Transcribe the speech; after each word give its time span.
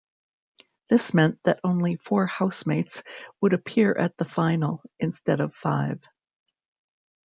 This 0.89 1.13
meant 1.13 1.37
that 1.43 1.59
only 1.63 1.95
four 1.95 2.25
Housemates 2.25 3.03
would 3.39 3.53
appear 3.53 3.95
at 3.95 4.17
the 4.17 4.25
final, 4.25 4.81
instead 4.99 5.39
of 5.39 5.53
five. 5.53 6.01